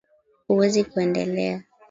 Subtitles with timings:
[0.47, 1.63] Huwezi kuendelea